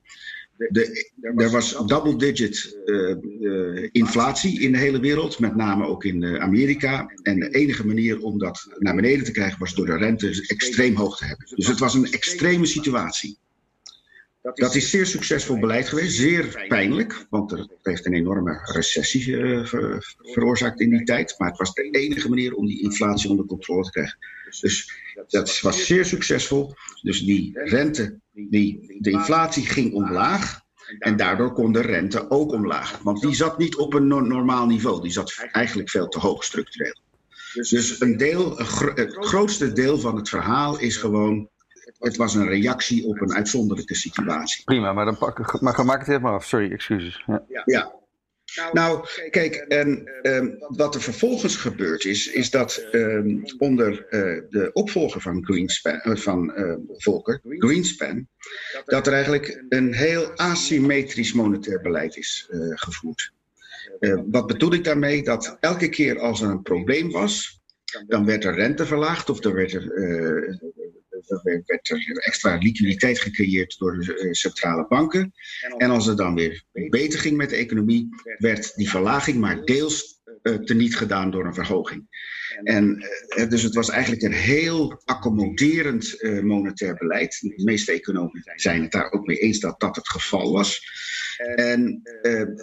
De, 0.56 1.10
er 1.36 1.50
was 1.50 1.86
double-digit 1.86 2.78
uh, 2.84 3.16
uh, 3.40 3.88
inflatie 3.92 4.60
in 4.60 4.72
de 4.72 4.78
hele 4.78 5.00
wereld, 5.00 5.38
met 5.38 5.56
name 5.56 5.86
ook 5.86 6.04
in 6.04 6.22
uh, 6.22 6.40
Amerika. 6.40 7.12
En 7.22 7.40
de 7.40 7.50
enige 7.50 7.86
manier 7.86 8.20
om 8.22 8.38
dat 8.38 8.66
naar 8.78 8.94
beneden 8.94 9.24
te 9.24 9.32
krijgen 9.32 9.58
was 9.58 9.74
door 9.74 9.86
de 9.86 9.96
rente 9.96 10.44
extreem 10.46 10.96
hoog 10.96 11.16
te 11.16 11.24
hebben. 11.24 11.46
Dus 11.54 11.66
het 11.66 11.78
was 11.78 11.94
een 11.94 12.12
extreme 12.12 12.66
situatie. 12.66 13.38
Dat 14.54 14.74
is 14.74 14.90
zeer 14.90 15.06
succesvol 15.06 15.58
beleid 15.58 15.88
geweest, 15.88 16.16
zeer 16.16 16.64
pijnlijk, 16.68 17.26
want 17.30 17.52
er 17.52 17.68
heeft 17.82 18.06
een 18.06 18.14
enorme 18.14 18.60
recessie 18.64 19.24
ver, 19.66 20.14
veroorzaakt 20.22 20.80
in 20.80 20.90
die 20.90 21.02
tijd. 21.02 21.34
Maar 21.38 21.48
het 21.48 21.58
was 21.58 21.74
de 21.74 21.90
enige 21.90 22.28
manier 22.28 22.54
om 22.54 22.66
die 22.66 22.82
inflatie 22.82 23.30
onder 23.30 23.46
controle 23.46 23.82
te 23.82 23.90
krijgen. 23.90 24.18
Dus 24.60 24.92
dat 25.28 25.60
was 25.60 25.86
zeer 25.86 26.04
succesvol. 26.04 26.74
Dus 27.02 27.24
die 27.24 27.50
rente, 27.54 28.18
die, 28.32 28.96
de 29.00 29.10
inflatie 29.10 29.66
ging 29.66 29.92
omlaag. 29.92 30.64
En 30.98 31.16
daardoor 31.16 31.52
kon 31.52 31.72
de 31.72 31.80
rente 31.80 32.30
ook 32.30 32.52
omlaag. 32.52 32.98
Want 33.02 33.20
die 33.20 33.34
zat 33.34 33.58
niet 33.58 33.76
op 33.76 33.94
een 33.94 34.06
normaal 34.06 34.66
niveau. 34.66 35.02
Die 35.02 35.10
zat 35.10 35.46
eigenlijk 35.52 35.90
veel 35.90 36.08
te 36.08 36.18
hoog 36.18 36.44
structureel. 36.44 37.04
Dus 37.52 38.00
een 38.00 38.16
deel, 38.16 38.56
het 38.56 39.16
grootste 39.18 39.72
deel 39.72 39.98
van 39.98 40.16
het 40.16 40.28
verhaal 40.28 40.78
is 40.78 40.96
gewoon. 40.96 41.48
Het 41.98 42.16
was 42.16 42.34
een 42.34 42.48
reactie 42.48 43.04
op 43.04 43.20
een 43.20 43.34
uitzonderlijke 43.34 43.94
situatie. 43.94 44.64
Prima, 44.64 44.92
maar 44.92 45.04
dan 45.04 45.18
pak, 45.18 45.60
maar 45.60 45.84
maak 45.84 45.98
het 45.98 46.08
even 46.08 46.22
maar 46.22 46.32
af. 46.32 46.44
Sorry, 46.44 46.72
excuses. 46.72 47.24
Ja. 47.26 47.44
ja. 47.64 47.94
Nou, 48.54 48.72
nou, 48.72 49.06
kijk, 49.30 49.54
en 49.54 50.10
um, 50.22 50.56
wat 50.58 50.94
er 50.94 51.00
vervolgens 51.00 51.56
gebeurd 51.56 52.04
is, 52.04 52.26
is 52.26 52.50
dat 52.50 52.86
um, 52.92 53.42
onder 53.58 53.92
uh, 53.92 54.42
de 54.50 54.70
opvolger 54.72 55.20
van 55.20 55.44
Greenspan, 55.44 56.00
uh, 56.04 56.16
van 56.16 56.52
uh, 56.56 56.74
Volker, 56.88 57.40
Greenspan, 57.42 58.28
dat 58.84 59.06
er 59.06 59.12
eigenlijk 59.12 59.64
een 59.68 59.94
heel 59.94 60.30
asymmetrisch 60.36 61.32
monetair 61.32 61.80
beleid 61.80 62.16
is 62.16 62.48
gevoerd. 62.74 63.32
wat 64.30 64.46
bedoel 64.46 64.72
ik 64.72 64.84
daarmee? 64.84 65.22
Dat 65.22 65.56
elke 65.60 65.88
keer 65.88 66.18
als 66.18 66.42
er 66.42 66.50
een 66.50 66.62
probleem 66.62 67.10
was, 67.10 67.60
dan 68.06 68.24
werd 68.24 68.44
er 68.44 68.54
rente 68.54 68.86
verlaagd 68.86 69.30
of 69.30 69.44
er 69.44 69.54
werd 69.54 69.72
er 69.72 69.92
er 69.92 70.60
werd 71.64 71.90
er 71.90 72.16
extra 72.16 72.56
liquiditeit 72.56 73.20
gecreëerd 73.20 73.78
door 73.78 73.98
de 73.98 74.18
eh, 74.18 74.32
centrale 74.32 74.86
banken. 74.88 75.32
En 75.76 75.90
als 75.90 76.06
het 76.06 76.16
dan 76.16 76.34
weer 76.34 76.64
beter 76.72 77.18
ging 77.18 77.36
met 77.36 77.50
de 77.50 77.56
economie, 77.56 78.08
werd 78.38 78.74
die 78.74 78.90
verlaging 78.90 79.38
maar 79.38 79.64
deels 79.64 80.20
uh, 80.42 80.54
teniet 80.54 80.96
gedaan 80.96 81.30
door 81.30 81.46
een 81.46 81.54
verhoging. 81.54 82.08
En 82.62 83.04
uh, 83.36 83.48
dus 83.48 83.62
het 83.62 83.74
was 83.74 83.90
eigenlijk 83.90 84.22
een 84.22 84.32
heel 84.32 85.02
accommoderend 85.04 86.16
monetair 86.42 86.94
beleid. 86.94 87.38
De 87.40 87.64
meeste 87.64 87.92
economen 87.92 88.42
zijn 88.54 88.82
het 88.82 88.92
daar 88.92 89.10
ook 89.10 89.26
mee 89.26 89.36
eens 89.36 89.60
dat 89.60 89.80
dat 89.80 89.96
het 89.96 90.08
geval 90.08 90.52
was. 90.52 90.80
En 91.54 92.00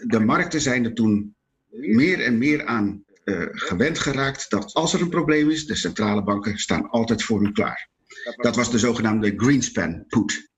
de 0.07 0.19
markten 0.19 0.61
zijn 0.61 0.85
er 0.85 0.93
toen 0.93 1.35
meer 1.69 2.19
en 2.19 2.37
meer 2.37 2.65
aan 2.65 3.03
gewend 3.51 3.99
geraakt 3.99 4.49
dat 4.49 4.73
als 4.73 4.93
er 4.93 5.01
een 5.01 5.09
probleem 5.09 5.49
is, 5.49 5.65
de 5.65 5.75
centrale 5.75 6.23
banken 6.23 6.57
staan 6.57 6.89
altijd 6.89 7.23
voor 7.23 7.43
u 7.43 7.51
klaar. 7.51 7.91
Dat 8.35 8.55
was 8.55 8.71
de 8.71 8.79
zogenaamde 8.79 9.33
Greenspan 9.35 10.05
put. 10.07 10.51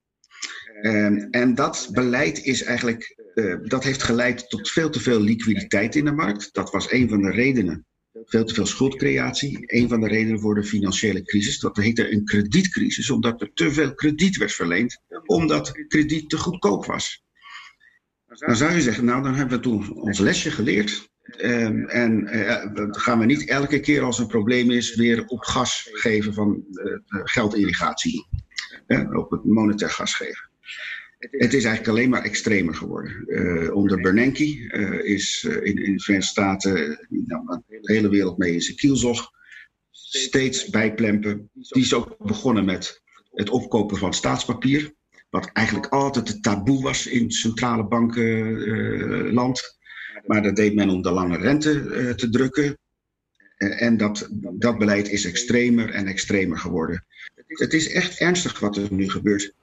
Um, 0.82 1.30
en 1.32 1.56
dat 1.56 1.90
beleid 1.92 2.44
is 2.44 2.64
eigenlijk, 2.64 3.32
uh, 3.36 3.56
dat 3.64 3.84
heeft 3.84 4.04
geleid 4.04 4.50
tot 4.50 4.70
veel 4.70 4.90
te 4.90 5.00
veel 5.00 5.20
liquiditeit 5.20 5.96
in 5.96 6.06
de 6.06 6.12
markt. 6.12 6.54
Dat 6.54 6.72
was 6.72 6.92
een 6.92 7.10
van 7.10 7.22
de 7.22 7.32
redenen. 7.32 7.86
Veel 8.24 8.46
te 8.46 8.54
veel 8.54 8.66
schuldcreatie. 8.66 9.64
Een 9.66 9.90
van 9.90 10.00
de 10.00 10.08
redenen 10.08 10.40
voor 10.40 10.56
de 10.56 10.64
financiële 10.64 11.24
crisis. 11.24 11.60
Dat 11.60 11.78
heette 11.78 12.12
een 12.12 12.26
kredietcrisis, 12.26 13.10
omdat 13.10 13.42
er 13.42 13.52
te 13.54 13.72
veel 13.72 13.94
krediet 13.94 14.38
werd 14.38 14.54
verleend, 14.54 15.02
omdat 15.26 15.72
krediet 15.88 16.30
te 16.30 16.38
goedkoop 16.38 16.86
was. 16.86 17.24
Dan 18.26 18.56
zou 18.56 18.74
je 18.74 18.82
zeggen, 18.82 19.06
nou 19.06 19.24
dan 19.24 19.36
hebben 19.36 19.58
we 19.58 19.64
toen 19.64 19.94
ons 19.94 20.20
lesje 20.20 20.52
geleerd. 20.52 21.10
Um, 21.26 21.88
en 21.88 22.36
uh, 22.38 22.64
gaan 22.92 23.20
we 23.20 23.26
niet 23.26 23.50
elke 23.50 23.80
keer 23.80 24.02
als 24.02 24.20
een 24.20 24.28
probleem 24.28 24.72
is 24.72 24.96
weer 24.96 25.26
op 25.28 25.44
gas 25.44 25.90
geven 25.92 26.34
van 26.34 26.66
uh, 26.72 26.98
geldirrigatie. 27.08 28.28
Uh, 28.88 29.18
op 29.18 29.32
het 29.32 29.46
monetair 29.46 29.92
gas 29.92 30.16
geven. 30.16 30.50
Het 31.18 31.54
is 31.54 31.64
eigenlijk 31.64 31.88
alleen 31.88 32.10
maar 32.10 32.24
extremer 32.24 32.76
geworden. 32.76 33.74
Onder 33.74 34.02
Bernanke 34.02 34.44
is 35.04 35.44
in, 35.44 35.84
in, 35.84 35.94
de 35.96 36.00
Verenigde 36.00 36.22
Staten 36.22 37.08
nou, 37.10 37.62
de 37.68 37.80
hele 37.82 38.10
wereld 38.10 38.38
mee 38.38 38.54
in 38.54 38.62
zijn 38.62 38.78
kielzog. 38.78 39.32
Steeds 39.92 40.70
bijplempen. 40.70 41.50
Die 41.54 41.84
is 41.84 41.94
ook 41.94 42.18
begonnen 42.18 42.66
met 42.66 43.02
het 43.32 43.50
opkopen 43.50 43.98
van 43.98 44.14
staatspapier. 44.14 44.94
Wat 45.30 45.50
eigenlijk 45.54 45.88
altijd 45.88 46.28
het 46.28 46.44
taboe 46.44 46.82
was 46.82 47.08
in 47.08 47.32
centrale 47.32 47.88
bankenland. 47.88 49.78
Maar 50.26 50.44
dat 50.44 50.56
deed 50.56 50.76
men 50.76 50.90
om 50.90 51.02
de 51.02 51.12
lange 51.12 51.38
rente 51.38 51.74
uh, 51.74 52.12
te 52.12 52.30
drukken. 52.30 52.78
En 53.58 53.98
dat, 53.98 54.30
dat 54.32 54.78
beleid 54.78 55.10
is 55.10 55.26
extremer 55.26 55.90
en 55.90 56.08
extremer 56.08 56.58
geworden. 56.58 57.06
Het 57.48 57.74
is 57.74 57.92
echt 57.92 58.20
ernstig 58.20 58.60
wat 58.60 58.78
er 58.78 58.88
nu 58.90 59.10
gebeurt. 59.10 59.54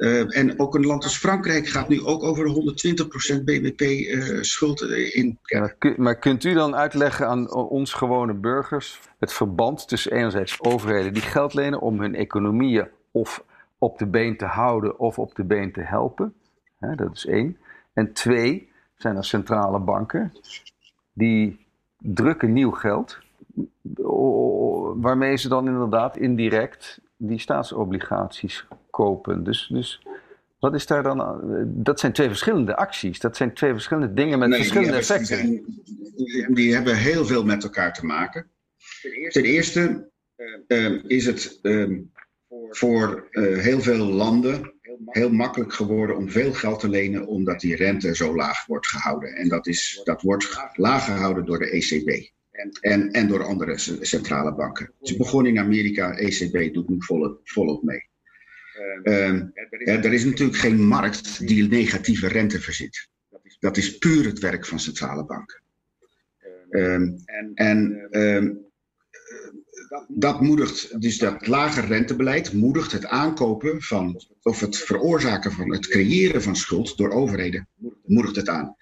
Uh, 0.00 0.36
en 0.36 0.58
ook 0.58 0.74
een 0.74 0.86
land 0.86 1.04
als 1.04 1.18
Frankrijk 1.18 1.66
gaat 1.66 1.88
nu 1.88 2.02
ook 2.02 2.22
over 2.22 2.44
de 2.44 3.38
120% 3.40 3.44
BBP 3.44 3.80
uh, 3.80 4.42
schuld 4.42 4.80
in. 4.82 5.38
Ja, 5.42 5.74
maar 5.96 6.18
kunt 6.18 6.44
u 6.44 6.52
dan 6.52 6.76
uitleggen 6.76 7.26
aan 7.26 7.52
ons 7.52 7.92
gewone 7.92 8.34
burgers 8.34 9.00
het 9.18 9.32
verband 9.32 9.88
tussen 9.88 10.12
enerzijds 10.12 10.60
overheden 10.60 11.12
die 11.12 11.22
geld 11.22 11.54
lenen 11.54 11.80
om 11.80 12.00
hun 12.00 12.14
economieën 12.14 12.88
of 13.10 13.44
op 13.78 13.98
de 13.98 14.06
been 14.06 14.36
te 14.36 14.44
houden 14.44 14.98
of 14.98 15.18
op 15.18 15.34
de 15.34 15.44
been 15.44 15.72
te 15.72 15.82
helpen? 15.82 16.34
Dat 16.78 17.10
is 17.12 17.26
één. 17.26 17.56
En 17.92 18.12
twee, 18.12 18.69
zijn 19.02 19.16
er 19.16 19.24
centrale 19.24 19.78
banken 19.78 20.32
die 21.12 21.66
drukken 21.98 22.52
nieuw 22.52 22.70
geld, 22.70 23.18
waarmee 24.94 25.36
ze 25.36 25.48
dan 25.48 25.66
inderdaad 25.66 26.16
indirect 26.16 27.00
die 27.16 27.38
staatsobligaties 27.38 28.66
kopen. 28.90 29.44
Dus, 29.44 29.68
dus 29.72 30.02
wat 30.58 30.74
is 30.74 30.86
daar 30.86 31.02
dan? 31.02 31.40
Dat 31.66 32.00
zijn 32.00 32.12
twee 32.12 32.28
verschillende 32.28 32.76
acties. 32.76 33.18
Dat 33.18 33.36
zijn 33.36 33.54
twee 33.54 33.72
verschillende 33.72 34.14
dingen 34.14 34.38
met 34.38 34.54
verschillende 34.54 34.96
effecten. 34.96 35.42
Die, 35.42 36.54
die, 36.54 36.74
hebben 36.74 36.96
heel 36.96 37.24
veel 37.24 37.44
met 37.44 37.62
elkaar 37.62 37.94
te 37.94 38.06
maken. 38.06 38.50
Ten 39.28 39.44
eerste 39.44 40.10
uh, 40.66 41.04
is 41.04 41.26
het 41.26 41.58
uh, 41.62 41.98
voor 42.70 43.28
heel 43.32 43.80
veel 43.80 44.04
landen 44.04 44.72
heel 45.04 45.30
makkelijk 45.30 45.72
geworden 45.72 46.16
om 46.16 46.30
veel 46.30 46.52
geld 46.52 46.80
te 46.80 46.88
lenen, 46.88 47.26
omdat 47.26 47.60
die 47.60 47.76
rente 47.76 48.16
zo 48.16 48.34
laag 48.34 48.66
wordt 48.66 48.86
gehouden. 48.86 49.34
En 49.34 49.48
dat, 49.48 49.66
is, 49.66 50.00
dat 50.04 50.22
wordt 50.22 50.70
laag 50.72 51.04
gehouden 51.04 51.44
door 51.44 51.58
de 51.58 51.70
ECB. 51.70 52.30
En, 52.80 53.10
en 53.10 53.28
door 53.28 53.44
andere 53.44 53.78
centrale 54.00 54.54
banken. 54.54 54.92
Is 55.00 55.16
begonnen 55.16 55.52
in 55.52 55.58
Amerika, 55.58 56.16
ECB 56.16 56.74
doet 56.74 56.88
nu 56.88 56.96
volop, 56.98 57.40
volop 57.44 57.82
mee. 57.82 58.08
Uh, 59.02 60.04
er 60.04 60.12
is 60.12 60.24
natuurlijk 60.24 60.58
geen 60.58 60.86
markt 60.86 61.46
die 61.46 61.68
negatieve 61.68 62.28
rente 62.28 62.60
verzit. 62.60 63.08
Dat 63.58 63.76
is 63.76 63.98
puur 63.98 64.24
het 64.24 64.38
werk 64.38 64.66
van 64.66 64.78
centrale 64.80 65.24
banken. 65.24 65.62
Uh, 66.70 66.94
en 67.54 68.08
uh, 68.10 68.50
dat 70.08 70.40
moedigt, 70.40 71.00
dus 71.00 71.18
dat 71.18 71.46
lage 71.46 71.80
rentebeleid 71.80 72.52
moedigt 72.52 72.92
het 72.92 73.06
aankopen 73.06 73.82
van, 73.82 74.20
of 74.42 74.60
het 74.60 74.76
veroorzaken 74.76 75.52
van, 75.52 75.72
het 75.72 75.88
creëren 75.88 76.42
van 76.42 76.56
schuld 76.56 76.96
door 76.96 77.10
overheden, 77.10 77.68
moedigt 78.06 78.36
het 78.36 78.48
aan. 78.48 78.76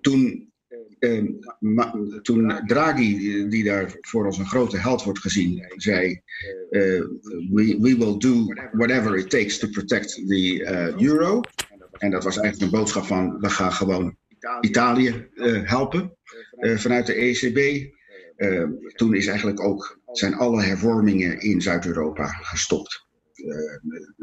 Toen, 0.00 0.52
eh, 0.98 1.22
toen 2.22 2.60
Draghi, 2.66 3.48
die 3.48 3.64
daar 3.64 3.96
voor 4.00 4.26
als 4.26 4.38
een 4.38 4.46
grote 4.46 4.76
held 4.76 5.02
wordt 5.02 5.18
gezien, 5.18 5.72
zei: 5.76 6.20
uh, 6.70 7.04
we, 7.50 7.78
we 7.80 7.96
will 7.96 8.18
do 8.18 8.44
whatever 8.72 9.16
it 9.16 9.30
takes 9.30 9.58
to 9.58 9.68
protect 9.68 10.14
the 10.14 10.60
uh, 10.60 11.02
euro. 11.02 11.40
En 11.92 12.10
dat 12.10 12.24
was 12.24 12.38
eigenlijk 12.38 12.72
een 12.72 12.78
boodschap 12.78 13.04
van: 13.04 13.38
we 13.40 13.50
gaan 13.50 13.72
gewoon 13.72 14.16
Italië 14.60 15.28
helpen 15.64 16.16
vanuit 16.58 17.06
de 17.06 17.14
ECB. 17.14 17.90
toen 18.94 19.14
is 19.14 19.26
eigenlijk 19.26 19.60
ook 19.60 20.02
zijn 20.18 20.34
alle 20.34 20.62
hervormingen 20.62 21.40
in 21.40 21.60
Zuid-Europa 21.60 22.26
gestopt. 22.26 23.04
Eh, 23.34 24.22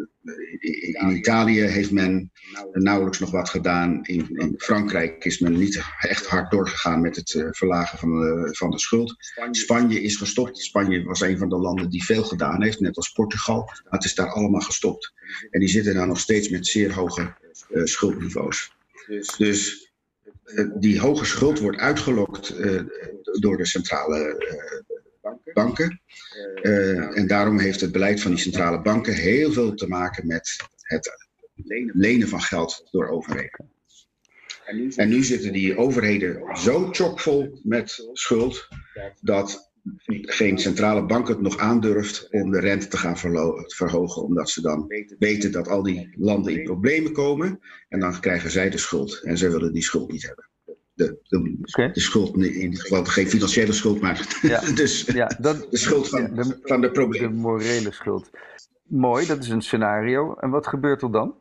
in 1.00 1.16
Italië 1.18 1.62
heeft 1.62 1.92
men 1.92 2.32
nauwelijks 2.72 3.20
nog 3.20 3.32
wat 3.32 3.50
gedaan. 3.50 4.04
In, 4.04 4.54
Frankrijk 4.58 5.26
is 5.26 5.40
men 5.40 5.58
niet 5.58 5.84
echt 6.00 6.26
hard 6.26 6.52
doorgegaan 6.52 7.02
met 7.02 7.16
het 7.16 7.34
eh, 7.34 7.48
verlagen 7.52 7.98
van 7.98 8.10
de, 8.10 8.50
van 8.52 8.72
de 8.72 8.80
schuld. 8.80 9.16
Spanje 9.52 10.02
is 10.02 10.16
gestopt. 10.16 10.58
Spanje 10.58 11.04
was 11.04 11.22
een 11.22 11.38
van 11.38 11.50
de 11.50 11.58
landen 11.58 11.90
die 11.90 12.04
veel 12.04 12.24
gedaan 12.24 12.64
heeft, 12.64 12.80
net 12.80 12.98
als 12.98 13.12
Portugal. 13.12 13.66
Maar 13.66 13.94
het 13.94 14.04
is 14.04 14.16
daar 14.16 14.30
allemaal 14.32 14.62
gestopt. 14.62 15.14
En 15.50 15.60
die 15.60 15.70
zitten 15.70 15.94
daar 15.94 16.08
nog 16.08 16.20
steeds 16.20 16.50
met 16.50 16.68
zeer 16.68 16.94
hoge 16.94 17.34
uh, 17.70 17.86
schuldniveaus. 17.86 18.76
Dus 19.38 19.92
die 20.80 21.00
hoge 21.00 21.26
schuld 21.26 21.60
wordt 21.60 21.78
uitgelokt 21.78 22.56
door 23.40 23.58
de 23.58 23.66
centrale 23.66 24.38
banken. 25.54 26.02
Uh, 26.62 27.18
en 27.18 27.28
daarom 27.28 27.60
heeft 27.60 27.82
het 27.82 27.92
beleid 27.92 28.22
van 28.22 28.32
die 28.32 28.40
centrale 28.40 28.82
banken 28.82 29.14
heel 29.14 29.52
veel 29.52 29.74
te 29.74 29.88
maken 29.88 30.28
met 30.28 30.56
het 30.82 31.12
lenen 31.94 32.28
van 32.28 32.42
geld 32.42 32.88
door 32.92 33.08
overheden. 33.08 33.70
En 34.96 35.10
nu 35.10 35.24
zitten 35.24 35.54
die 35.54 35.78
overheden 35.78 36.58
zo 36.58 36.90
chockvol 36.92 37.60
met 37.64 38.10
schuld 38.14 38.68
dat 39.22 39.72
geen 40.22 40.58
centrale 40.58 41.06
bank 41.06 41.28
het 41.28 41.42
nog 41.42 41.58
aandurft 41.58 42.28
om 42.32 42.52
de 42.52 42.60
rente 42.60 42.88
te 42.88 42.98
gaan 42.98 43.18
verhogen, 43.66 44.24
omdat 44.24 44.50
ze 44.50 44.62
dan 44.62 44.86
weten 45.20 45.52
dat 45.52 45.68
al 45.68 45.84
die 45.84 46.16
landen 46.18 46.54
in 46.54 46.64
problemen 46.64 47.14
komen 47.14 47.60
en 47.90 48.00
dan 48.00 48.20
krijgen 48.20 48.52
zij 48.52 48.70
de 48.70 48.78
schuld 48.78 49.24
en 49.24 49.38
zij 49.38 49.52
willen 49.52 49.74
die 49.74 49.84
schuld 49.84 50.12
niet 50.12 50.28
hebben 50.28 50.51
de, 51.06 51.18
de, 51.28 51.92
de, 51.94 52.00
schuld, 52.00 52.38
in 52.38 52.70
dit 52.70 52.82
geval 52.82 53.06
geen 53.06 53.28
financiële 53.28 53.74
schuld, 53.74 54.02
maar 54.02 54.40
ja. 54.42 54.60
dus, 54.82 55.02
ja, 55.02 55.32
dat, 55.40 55.68
de 55.72 55.78
schuld 55.78 56.10
van, 56.10 56.36
de, 56.36 56.60
van 56.64 56.82
de 56.82 56.92
problemen. 56.92 57.30
De 57.30 57.42
morele 57.42 57.92
schuld. 57.92 58.30
Mooi, 58.84 59.26
dat 59.26 59.44
is 59.44 59.50
een 59.50 59.62
scenario. 59.62 60.36
En 60.40 60.50
wat 60.50 60.68
gebeurt 60.68 61.02
er 61.02 61.12
dan? 61.12 61.36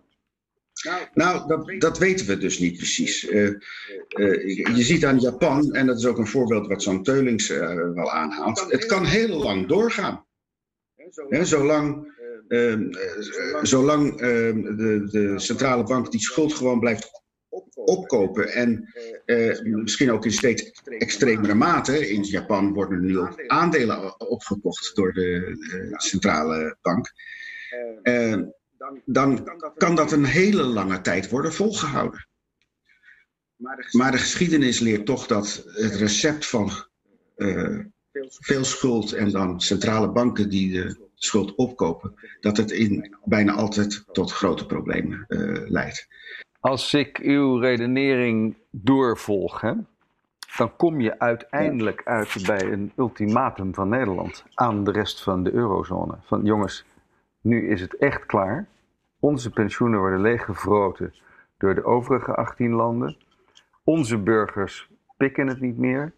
Nou, 1.14 1.48
dat, 1.48 1.72
dat 1.78 1.98
weten 1.98 2.26
we 2.26 2.38
dus 2.38 2.58
niet 2.58 2.76
precies. 2.76 3.30
Uh, 3.30 3.42
uh, 3.42 3.56
je 4.76 4.82
ziet 4.82 5.04
aan 5.04 5.18
Japan, 5.18 5.72
en 5.72 5.86
dat 5.86 5.98
is 5.98 6.06
ook 6.06 6.18
een 6.18 6.26
voorbeeld 6.26 6.66
wat 6.66 6.82
zo'n 6.82 7.02
Teulings 7.02 7.50
uh, 7.50 7.74
wel 7.94 8.10
aanhaalt, 8.10 8.66
het 8.68 8.86
kan 8.86 9.04
heel 9.04 9.38
lang 9.42 9.68
doorgaan. 9.68 10.24
He, 11.28 11.44
zolang 11.44 12.12
ehm, 12.48 12.92
zolang 13.62 14.20
ehm, 14.20 14.62
de, 14.76 15.08
de 15.10 15.38
centrale 15.38 15.82
bank 15.82 16.10
die 16.10 16.20
schuld 16.20 16.54
gewoon 16.54 16.80
blijft 16.80 17.19
opkopen. 17.84 18.52
En 18.52 18.92
uh, 19.26 19.60
misschien 19.60 20.12
ook 20.12 20.24
in 20.24 20.32
steeds 20.32 20.82
extremere 20.84 21.54
mate. 21.54 22.08
In 22.08 22.22
Japan 22.22 22.72
worden 22.72 23.04
nu 23.04 23.18
ook 23.18 23.46
aandelen 23.46 24.20
opgekocht 24.20 24.94
door 24.94 25.12
de 25.12 25.54
centrale 25.96 26.76
bank. 26.82 27.12
Uh, 28.02 28.42
dan 29.04 29.58
kan 29.76 29.94
dat 29.94 30.12
een 30.12 30.24
hele 30.24 30.62
lange 30.62 31.00
tijd 31.00 31.28
worden 31.28 31.52
volgehouden. 31.52 32.28
Maar 33.90 34.10
de 34.10 34.18
geschiedenis 34.18 34.78
leert 34.78 35.06
toch 35.06 35.26
dat 35.26 35.64
het 35.66 35.94
recept 35.94 36.46
van 36.46 36.70
veel 38.22 38.64
schuld 38.64 39.12
en 39.12 39.30
dan 39.30 39.60
centrale 39.60 40.12
banken 40.12 40.50
die 40.50 40.72
de 40.72 41.08
schuld 41.14 41.54
opkopen, 41.54 42.14
dat 42.40 42.56
het 42.56 42.70
in 42.70 43.16
bijna 43.24 43.52
altijd 43.52 44.04
tot 44.12 44.32
grote 44.32 44.66
problemen 44.66 45.24
leidt. 45.68 46.08
Als 46.60 46.94
ik 46.94 47.18
uw 47.18 47.58
redenering 47.58 48.56
doorvolg, 48.70 49.60
hè, 49.60 49.72
dan 50.56 50.76
kom 50.76 51.00
je 51.00 51.18
uiteindelijk 51.18 52.02
uit 52.04 52.46
bij 52.46 52.62
een 52.62 52.92
ultimatum 52.96 53.74
van 53.74 53.88
Nederland 53.88 54.44
aan 54.54 54.84
de 54.84 54.90
rest 54.90 55.22
van 55.22 55.42
de 55.42 55.52
eurozone. 55.52 56.18
Van 56.22 56.44
jongens, 56.44 56.84
nu 57.40 57.68
is 57.68 57.80
het 57.80 57.96
echt 57.96 58.26
klaar. 58.26 58.68
Onze 59.20 59.50
pensioenen 59.50 59.98
worden 59.98 60.20
leeggevroten 60.20 61.14
door 61.58 61.74
de 61.74 61.84
overige 61.84 62.34
18 62.34 62.72
landen. 62.72 63.16
Onze 63.84 64.18
burgers 64.18 64.90
pikken 65.16 65.46
het 65.46 65.60
niet 65.60 65.78
meer. 65.78 66.12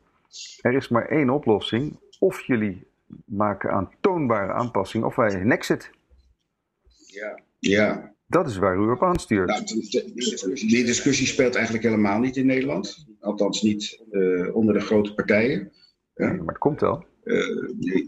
Er 0.61 0.75
is 0.75 0.88
maar 0.88 1.06
één 1.06 1.30
oplossing. 1.30 1.96
Of 2.18 2.40
jullie 2.40 2.87
maken 3.25 3.72
aantoonbare 3.72 4.52
aanpassingen, 4.52 5.06
of 5.06 5.16
wij 5.16 5.44
nexit. 5.44 5.90
Ja, 7.06 7.38
ja. 7.58 8.12
Dat 8.32 8.46
is 8.46 8.56
waar 8.56 8.76
u 8.76 8.90
op 8.90 9.02
aanstuurt. 9.02 9.48
Nou, 9.48 9.64
die 10.54 10.84
discussie 10.84 11.26
speelt 11.26 11.54
eigenlijk 11.54 11.84
helemaal 11.84 12.18
niet 12.18 12.36
in 12.36 12.46
Nederland. 12.46 13.06
Althans 13.20 13.62
niet 13.62 14.00
uh, 14.10 14.54
onder 14.54 14.74
de 14.74 14.80
grote 14.80 15.14
partijen. 15.14 15.72
Ja. 16.14 16.32
maar 16.32 16.46
het 16.46 16.58
komt 16.58 16.80
wel. 16.80 17.04
Uh, 17.24 17.68
nee. 17.78 18.04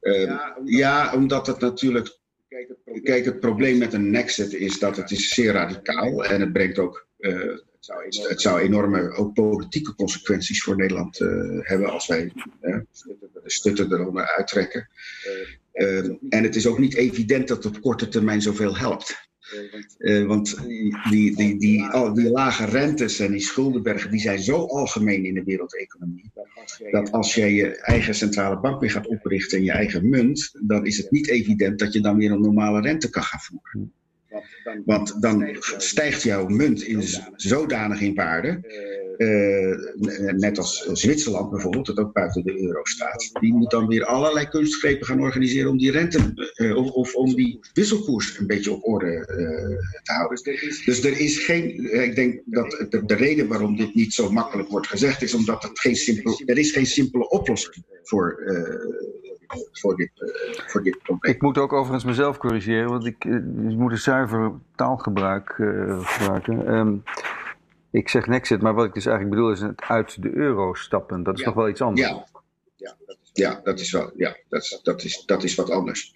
uh, 0.00 0.40
ja, 0.64 1.14
omdat 1.14 1.46
het 1.46 1.60
natuurlijk. 1.60 2.18
Kijk, 3.02 3.24
het 3.24 3.40
probleem 3.40 3.78
met 3.78 3.92
een 3.92 4.10
nexit 4.10 4.52
is 4.52 4.78
dat 4.78 4.96
het 4.96 5.10
is 5.10 5.28
zeer 5.28 5.52
radicaal 5.52 6.24
en 6.24 6.40
het 6.40 6.52
brengt 6.52 6.78
ook. 6.78 7.06
het 8.28 8.40
zou 8.40 8.60
enorme 8.60 9.10
ook 9.10 9.34
politieke 9.34 9.94
consequenties 9.94 10.62
voor 10.62 10.76
Nederland 10.76 11.18
hebben 11.60 11.90
als 11.90 12.06
wij 12.06 12.32
de 12.62 12.86
stutten 13.44 13.92
eronder 13.92 14.34
uittrekken. 14.36 14.88
en 16.28 16.42
het 16.42 16.56
is 16.56 16.66
ook 16.66 16.78
niet 16.78 16.94
evident 16.94 17.48
dat 17.48 17.64
het 17.64 17.76
op 17.76 17.82
korte 17.82 18.08
termijn 18.08 18.42
zoveel 18.42 18.76
helpt. 18.76 19.30
Uh, 19.98 20.26
want 20.26 20.62
die, 21.10 21.36
die, 21.36 21.58
die, 21.58 21.84
al 21.84 22.14
die 22.14 22.30
lage 22.30 22.64
rentes 22.64 23.18
en 23.18 23.30
die 23.32 23.40
schuldenbergen 23.40 24.10
die 24.10 24.20
zijn 24.20 24.38
zo 24.38 24.66
algemeen 24.66 25.24
in 25.24 25.34
de 25.34 25.44
wereldeconomie. 25.44 26.30
Dat 26.90 27.12
als 27.12 27.34
je 27.34 27.54
je 27.54 27.76
eigen 27.76 28.14
centrale 28.14 28.60
bank 28.60 28.80
weer 28.80 28.90
gaat 28.90 29.06
oprichten 29.06 29.58
en 29.58 29.64
je 29.64 29.72
eigen 29.72 30.08
munt, 30.08 30.58
dan 30.60 30.86
is 30.86 30.96
het 30.96 31.10
niet 31.10 31.28
evident 31.28 31.78
dat 31.78 31.92
je 31.92 32.00
dan 32.00 32.16
weer 32.16 32.30
een 32.30 32.40
normale 32.40 32.80
rente 32.80 33.10
kan 33.10 33.22
gaan 33.22 33.40
voeren. 33.40 33.92
Want 34.84 35.22
dan 35.22 35.56
stijgt 35.76 36.22
jouw 36.22 36.46
munt 36.46 36.82
in 36.82 37.02
zodanig 37.36 38.00
in 38.00 38.14
waarde 38.14 38.60
uh, 39.18 40.32
net 40.32 40.58
als 40.58 40.88
Zwitserland 40.92 41.50
bijvoorbeeld, 41.50 41.86
dat 41.86 41.98
ook 41.98 42.12
buiten 42.12 42.42
de 42.42 42.62
euro 42.62 42.80
staat, 42.82 43.30
die 43.40 43.52
moet 43.52 43.70
dan 43.70 43.86
weer 43.86 44.04
allerlei 44.04 44.48
kunstgrepen 44.48 45.06
gaan 45.06 45.20
organiseren 45.20 45.70
om 45.70 45.78
die 45.78 45.90
rente 45.90 46.50
uh, 46.56 46.76
of, 46.76 46.90
of, 46.90 47.14
om 47.14 47.34
die 47.34 47.60
wisselkoers 47.72 48.38
een 48.38 48.46
beetje 48.46 48.72
op 48.72 48.86
orde 48.86 49.12
uh, 49.12 49.78
te 50.02 50.12
houden. 50.12 50.42
Dus 50.84 51.04
er 51.04 51.20
is 51.20 51.38
geen, 51.38 51.92
ik 52.04 52.14
denk 52.14 52.40
dat 52.44 52.86
de, 52.88 53.04
de, 53.04 53.14
reden 53.14 53.48
waarom 53.48 53.76
dit 53.76 53.94
niet 53.94 54.14
zo 54.14 54.30
makkelijk 54.30 54.68
wordt 54.68 54.86
gezegd 54.86 55.22
is 55.22 55.34
omdat 55.34 55.62
het 55.62 55.80
geen 55.80 55.96
simpel, 55.96 56.40
er 56.46 56.58
is 56.58 56.70
geen 56.70 56.86
simpele 56.86 57.28
oplossing 57.28 57.84
voor 58.02 58.42
voor 59.72 59.96
dit, 59.96 60.10
voor 60.66 60.82
dit 60.82 60.98
probleem. 61.02 61.34
Ik 61.34 61.42
moet 61.42 61.58
ook 61.58 61.72
overigens 61.72 62.04
mezelf 62.04 62.38
corrigeren, 62.38 62.88
want 62.88 63.06
ik, 63.06 63.24
ik 63.24 63.76
moet 63.76 63.92
een 63.92 63.98
zuiver 63.98 64.52
taalgebruik 64.74 65.58
uh, 65.58 66.06
gebruiken. 66.06 66.74
Um, 66.74 67.02
ik 67.92 68.08
zeg 68.08 68.26
Nexit, 68.26 68.62
maar 68.62 68.74
wat 68.74 68.84
ik 68.84 68.94
dus 68.94 69.06
eigenlijk 69.06 69.36
bedoel 69.36 69.52
is 69.52 69.60
het 69.60 69.82
uit 69.82 70.22
de 70.22 70.30
euro 70.34 70.74
stappen. 70.74 71.22
Dat 71.22 71.38
is 71.38 71.44
toch 71.44 71.54
wel 71.54 71.68
iets 71.68 71.80
anders? 71.80 72.08
Ja, 72.08 72.26
ja, 72.76 72.96
dat, 73.06 73.16
is 73.22 73.30
ja 73.32 73.60
dat, 73.64 73.80
is 73.80 73.92
wel, 73.92 74.12
ja, 74.16 74.36
dat, 74.48 74.62
is, 74.62 74.80
dat, 74.82 75.02
is, 75.04 75.22
dat 75.26 75.42
is 75.42 75.54
wat 75.54 75.70
anders. 75.70 76.14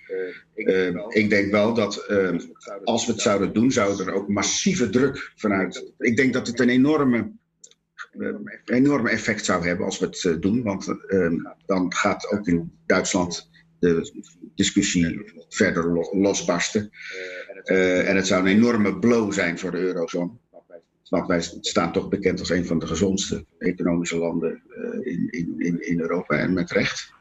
Uh, 0.55 0.97
ik, 1.09 1.31
denk 1.31 1.50
wel 1.50 1.75
dat 1.75 2.07
uh, 2.09 2.38
als 2.85 3.07
we 3.07 3.12
het 3.12 3.21
zouden 3.21 3.52
doen, 3.52 3.71
zou 3.71 4.05
er 4.05 4.12
ook 4.12 4.28
massieve 4.28 4.90
druk 4.90 5.33
vanuit. 5.37 5.93
Ik 5.99 6.16
denk 6.16 6.33
dat 6.33 6.47
het 6.47 6.61
een 6.61 6.69
enorme, 6.69 7.33
uh, 8.19 8.35
enorme 8.65 9.11
effect 9.11 9.45
zou 9.45 9.67
hebben 9.67 9.85
als 9.87 9.99
we 9.99 10.07
het 10.07 10.43
doen. 10.43 10.63
Want 10.63 10.89
ehm, 11.07 11.37
dan 11.67 11.95
gaat 11.95 12.31
ook 12.33 12.47
in 12.47 12.73
Duitsland 12.87 13.51
de 13.79 14.25
discussie 14.55 15.25
verder 15.49 16.09
losbarsten. 16.13 16.91
en 17.65 18.17
het 18.17 18.27
zou 18.27 18.41
een 18.41 18.57
enorme 18.57 18.99
blow 18.99 19.33
zijn 19.33 19.59
voor 19.59 19.71
de 19.71 19.79
eurozone. 19.79 20.31
Want 21.09 21.27
wij 21.27 21.41
staan 21.61 21.93
toch 21.93 22.09
bekend 22.09 22.41
als 22.41 22.51
een 22.51 22.67
van 22.67 22.79
de 22.79 22.87
gezondste 22.87 23.45
economische 23.59 24.19
landen 24.19 24.63
in, 25.03 25.29
in, 25.31 25.55
in, 25.59 25.89
in 25.89 26.01
Europa 26.01 26.37
en 26.39 26.53
met 26.53 26.71
recht. 26.71 27.15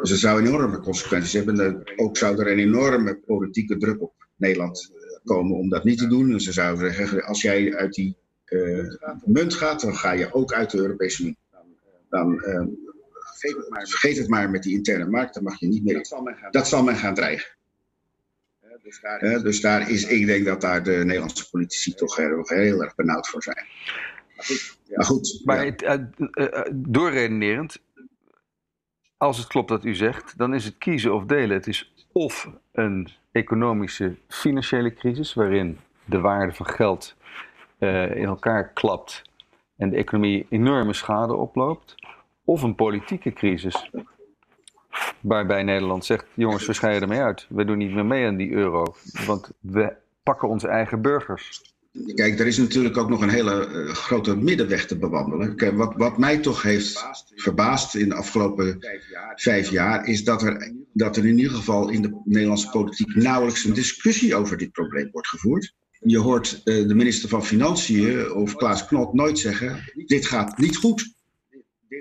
Dus 0.00 0.10
het 0.10 0.18
zou 0.18 0.46
enorme 0.46 0.80
consequenties 0.80 1.32
hebben. 1.32 1.82
Ook 1.96 2.16
zou 2.16 2.40
er 2.40 2.50
een 2.50 2.58
enorme 2.58 3.16
politieke 3.26 3.76
druk 3.76 4.02
op 4.02 4.12
Nederland 4.36 4.92
komen 5.24 5.56
om 5.56 5.68
dat 5.68 5.84
niet 5.84 5.98
te 5.98 6.06
doen. 6.06 6.32
En 6.32 6.40
ze 6.40 6.52
zouden 6.52 6.94
zeggen, 6.94 7.24
als 7.24 7.42
jij 7.42 7.74
uit 7.74 7.94
die 7.94 8.16
munt 9.24 9.54
gaat, 9.54 9.80
dan 9.80 9.96
ga 9.96 10.12
je 10.12 10.32
ook 10.32 10.52
uit 10.52 10.70
de 10.70 10.78
Europese 10.78 11.22
Unie. 11.22 11.38
Dan 12.08 12.40
vergeet 13.44 13.56
het, 13.56 13.70
maar, 13.70 13.86
vergeet 13.86 14.16
het 14.16 14.28
maar 14.28 14.50
met 14.50 14.62
die 14.62 14.74
interne 14.74 15.06
markt, 15.06 15.34
dan 15.34 15.42
mag 15.42 15.60
je 15.60 15.66
niet 15.66 15.84
meer. 15.84 15.94
Dat 15.94 16.06
zal 16.06 16.22
men 16.22 16.36
gaan, 16.36 16.50
dat 16.50 16.68
zal 16.68 16.82
men 16.82 16.96
gaan 16.96 17.14
dreigen. 17.14 17.52
Dus 18.82 19.00
daar, 19.00 19.22
is, 19.22 19.42
dus 19.42 19.60
daar 19.60 19.90
is, 19.90 20.04
ik 20.04 20.26
denk 20.26 20.44
dat 20.44 20.60
daar 20.60 20.82
de 20.82 20.90
Nederlandse 20.90 21.50
politici 21.50 21.94
toch 21.94 22.16
heel, 22.16 22.42
heel 22.44 22.82
erg 22.82 22.94
benauwd 22.94 23.28
voor 23.28 23.42
zijn. 23.42 23.66
Maar 24.36 24.44
goed, 24.44 24.78
ja. 24.82 24.96
maar, 24.96 25.04
goed, 25.04 25.40
maar 25.44 25.66
ja. 25.66 26.10
uh, 26.18 26.60
doorredenerend, 26.72 27.78
als 29.16 29.38
het 29.38 29.46
klopt 29.46 29.70
wat 29.70 29.84
u 29.84 29.94
zegt, 29.94 30.38
dan 30.38 30.54
is 30.54 30.64
het 30.64 30.78
kiezen 30.78 31.14
of 31.14 31.24
delen. 31.24 31.56
Het 31.56 31.66
is 31.66 32.06
of 32.12 32.50
een 32.72 33.08
economische, 33.32 34.16
financiële 34.28 34.94
crisis, 34.94 35.34
waarin 35.34 35.78
de 36.04 36.20
waarde 36.20 36.52
van 36.52 36.66
geld 36.66 37.16
uh, 37.84 38.16
in 38.16 38.24
elkaar 38.24 38.72
klapt 38.72 39.22
en 39.76 39.90
de 39.90 39.96
economie 39.96 40.46
enorme 40.50 40.92
schade 40.92 41.34
oploopt 41.34 41.94
of 42.44 42.62
een 42.62 42.74
politieke 42.74 43.32
crisis. 43.32 43.90
Waarbij 45.20 45.62
Nederland 45.62 46.04
zegt: 46.04 46.26
jongens, 46.34 46.66
we 46.66 46.72
scheiden 46.72 47.02
ermee 47.02 47.22
uit. 47.22 47.46
We 47.48 47.64
doen 47.64 47.78
niet 47.78 47.94
meer 47.94 48.06
mee 48.06 48.26
aan 48.26 48.36
die 48.36 48.50
euro. 48.50 48.94
Want 49.26 49.50
we 49.60 49.92
pakken 50.22 50.48
onze 50.48 50.68
eigen 50.68 51.02
burgers. 51.02 51.74
Kijk, 52.14 52.38
er 52.38 52.46
is 52.46 52.58
natuurlijk 52.58 52.96
ook 52.96 53.08
nog 53.08 53.20
een 53.20 53.28
hele 53.28 53.68
uh, 53.68 53.92
grote 53.92 54.36
middenweg 54.36 54.86
te 54.86 54.98
bewandelen. 54.98 55.56
Kijk, 55.56 55.76
wat, 55.76 55.94
wat 55.96 56.18
mij 56.18 56.38
toch 56.38 56.62
heeft 56.62 57.04
verbaasd 57.34 57.94
in 57.94 58.08
de 58.08 58.14
afgelopen 58.14 58.78
vijf 59.34 59.70
jaar, 59.70 60.06
is 60.06 60.24
dat 60.24 60.42
er, 60.42 60.72
dat 60.92 61.16
er 61.16 61.26
in 61.26 61.38
ieder 61.38 61.52
geval 61.52 61.88
in 61.88 62.02
de 62.02 62.20
Nederlandse 62.24 62.70
politiek 62.70 63.14
nauwelijks 63.14 63.64
een 63.64 63.74
discussie 63.74 64.34
over 64.34 64.56
dit 64.56 64.72
probleem 64.72 65.08
wordt 65.12 65.28
gevoerd. 65.28 65.74
Je 66.06 66.18
hoort 66.18 66.60
uh, 66.64 66.88
de 66.88 66.94
minister 66.94 67.28
van 67.28 67.44
Financiën 67.44 68.32
of 68.32 68.54
Klaas 68.54 68.86
Knot 68.86 69.12
nooit 69.12 69.38
zeggen: 69.38 69.92
dit 70.06 70.26
gaat 70.26 70.58
niet 70.58 70.76
goed 70.76 71.14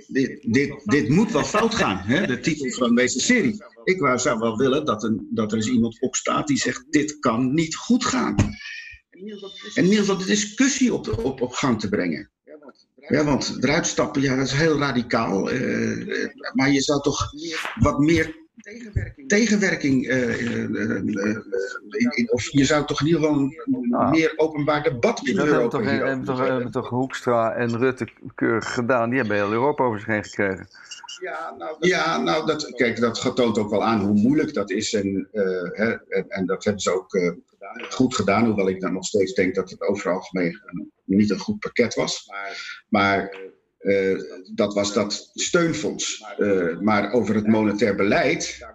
dit, 0.07 0.39
dit, 0.41 0.81
dit 0.85 1.09
moet 1.09 1.31
wel 1.31 1.43
fout 1.43 1.75
gaan, 1.75 1.97
hè? 1.97 2.27
de 2.27 2.39
titel 2.39 2.71
van 2.71 2.95
deze 2.95 3.19
serie. 3.19 3.63
Ik 3.83 4.11
zou 4.15 4.39
wel 4.39 4.57
willen 4.57 4.85
dat, 4.85 5.03
een, 5.03 5.27
dat 5.31 5.51
er 5.51 5.57
eens 5.57 5.69
iemand 5.69 6.01
opstaat 6.01 6.47
die 6.47 6.57
zegt: 6.57 6.85
dit 6.89 7.19
kan 7.19 7.53
niet 7.53 7.75
goed 7.75 8.05
gaan. 8.05 8.35
En 8.37 9.29
in 9.73 9.83
ieder 9.83 9.99
geval 9.99 10.17
de 10.17 10.25
discussie 10.25 10.93
op, 10.93 11.23
op, 11.41 11.51
gang 11.51 11.79
te 11.79 11.89
brengen. 11.89 12.31
Ja, 13.07 13.23
want 13.23 13.57
eruit 13.59 13.87
stappen, 13.87 14.21
ja, 14.21 14.35
dat 14.35 14.45
is 14.45 14.51
heel 14.51 14.77
radicaal. 14.77 15.51
Uh, 15.51 16.27
maar 16.53 16.71
je 16.71 16.81
zou 16.81 17.01
toch 17.01 17.31
wat 17.75 17.99
meer 17.99 18.42
tegenwerking, 19.37 20.07
tegenwerking 20.07 21.17
uh, 21.17 22.17
in, 22.17 22.31
of 22.31 22.51
je 22.51 22.65
zou 22.65 22.85
toch 22.85 23.01
in 23.01 23.07
ieder 23.07 23.21
geval 23.21 23.37
een 23.37 23.55
nou, 23.89 24.09
meer 24.09 24.33
openbaar 24.35 24.83
debat 24.83 25.27
in 25.27 25.37
Europa 25.37 25.53
hebben. 25.53 25.69
Toch, 25.69 25.85
hebben, 25.85 26.25
toch, 26.25 26.39
hebben 26.39 26.71
toch 26.71 26.89
Hoekstra 26.89 27.53
en 27.53 27.77
Rutte 27.77 28.07
keurig 28.35 28.73
gedaan. 28.73 29.09
Die 29.09 29.19
hebben 29.19 29.37
heel 29.37 29.51
Europa 29.51 29.83
over 29.83 29.99
zich 29.99 30.07
heen 30.07 30.23
gekregen. 30.23 30.67
Ja, 31.21 31.55
nou, 31.57 31.75
dat, 31.79 31.89
ja, 31.89 32.17
nou 32.17 32.45
dat, 32.45 32.71
kijk, 32.75 32.99
dat 32.99 33.19
getoont 33.19 33.57
ook 33.57 33.69
wel 33.69 33.83
aan 33.83 34.01
hoe 34.01 34.13
moeilijk 34.13 34.53
dat 34.53 34.71
is. 34.71 34.93
En, 34.93 35.27
uh, 35.33 35.43
hè, 35.71 35.91
en, 35.91 36.29
en, 36.29 36.45
dat 36.45 36.63
hebben 36.63 36.81
ze 36.81 36.93
ook 36.93 37.13
uh, 37.13 37.31
goed 37.89 38.15
gedaan. 38.15 38.45
Hoewel 38.45 38.69
ik 38.69 38.81
dan 38.81 38.93
nog 38.93 39.05
steeds 39.05 39.33
denk 39.33 39.55
dat 39.55 39.69
het 39.69 39.81
overal 39.81 40.15
algemeen 40.15 40.61
niet 41.03 41.29
een 41.29 41.39
goed 41.39 41.59
pakket 41.59 41.95
was. 41.95 42.27
Maar, 42.27 42.85
maar 42.89 43.37
uh, 43.79 44.19
dat 44.53 44.73
was 44.73 44.93
dat 44.93 45.29
steunfonds. 45.33 46.23
Uh, 46.37 46.79
maar 46.79 47.11
over 47.11 47.35
het 47.35 47.47
monetair 47.47 47.95
beleid, 47.95 48.67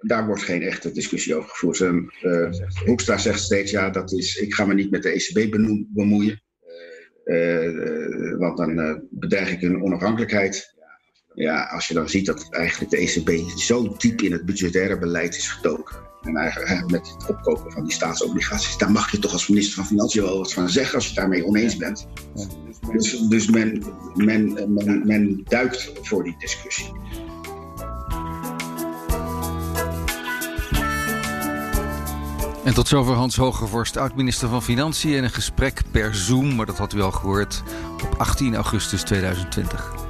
daar 0.00 0.26
wordt 0.26 0.42
geen 0.42 0.62
echte 0.62 0.92
discussie 0.92 1.34
over 1.34 1.50
gevoerd. 1.50 1.80
En, 1.80 2.12
uh, 2.22 2.50
Hoekstra 2.84 3.18
zegt 3.18 3.40
steeds, 3.40 3.70
ja, 3.70 3.90
dat 3.90 4.12
is, 4.12 4.36
ik 4.36 4.54
ga 4.54 4.64
me 4.64 4.74
niet 4.74 4.90
met 4.90 5.02
de 5.02 5.10
ECB 5.10 5.50
bemoeien. 5.88 6.42
want 8.38 8.56
dan 8.56 9.02
bedreig 9.10 9.50
ik 9.50 9.60
hun 9.60 9.82
onafhankelijkheid. 9.82 10.74
Ja, 11.34 11.64
als 11.64 11.88
je 11.88 11.94
dan 11.94 12.08
ziet 12.08 12.26
dat 12.26 12.48
eigenlijk 12.50 12.90
de 12.90 12.96
ECB 12.96 13.58
zo 13.58 13.96
diep 13.98 14.20
in 14.20 14.32
het 14.32 14.44
budgettaire 14.44 14.98
beleid 14.98 15.36
is 15.36 15.48
gedoken. 15.48 15.96
En 16.22 16.36
eigenlijk 16.36 16.90
met 16.90 17.08
het 17.08 17.28
opkopen 17.28 17.72
van 17.72 17.82
die 17.84 17.92
staatsobligaties, 17.92 18.76
daar 18.76 18.90
mag 18.90 19.10
je 19.10 19.18
toch 19.18 19.32
als 19.32 19.48
minister 19.48 19.74
van 19.74 19.86
Financiën 19.86 20.22
wel 20.22 20.38
wat 20.38 20.52
van 20.52 20.68
zeggen 20.68 20.94
als 20.94 21.04
je 21.04 21.10
het 21.10 21.18
daarmee 21.18 21.46
oneens 21.46 21.76
bent. 21.76 22.06
Dus, 22.92 23.18
dus 23.28 23.50
men, 23.50 23.84
men, 24.14 24.52
men, 24.74 25.06
men 25.06 25.40
duikt 25.44 25.92
voor 26.02 26.24
die 26.24 26.36
discussie. 26.38 26.92
En 32.66 32.74
tot 32.74 32.88
zover 32.88 33.14
Hans 33.14 33.36
Hogevorst, 33.36 33.96
oud-minister 33.96 34.48
van 34.48 34.62
Financiën... 34.62 35.12
in 35.12 35.24
een 35.24 35.30
gesprek 35.30 35.82
per 35.90 36.14
Zoom, 36.14 36.54
maar 36.54 36.66
dat 36.66 36.78
had 36.78 36.92
u 36.92 37.00
al 37.00 37.12
gehoord, 37.12 37.62
op 38.02 38.14
18 38.18 38.54
augustus 38.54 39.02
2020. 39.02 40.05